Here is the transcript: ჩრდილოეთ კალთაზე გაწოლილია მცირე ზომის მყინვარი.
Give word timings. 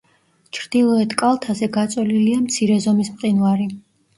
ჩრდილოეთ 0.57 1.13
კალთაზე 1.19 1.69
გაწოლილია 1.77 2.41
მცირე 2.49 2.81
ზომის 2.87 3.13
მყინვარი. 3.19 3.71